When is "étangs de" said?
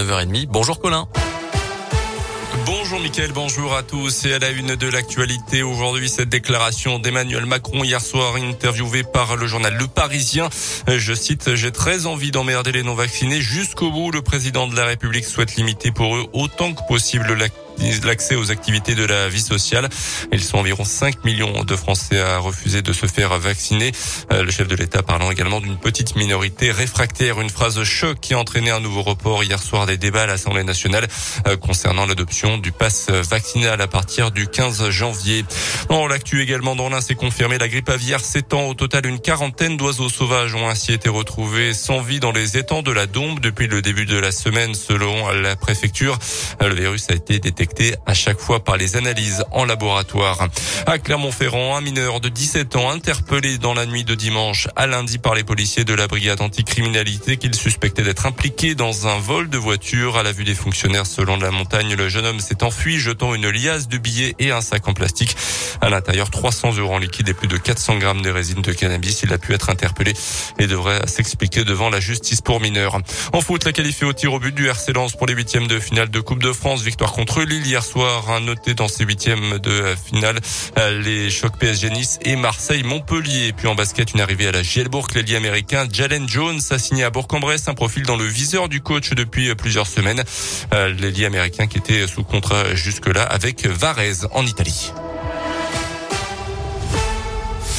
42.58-42.92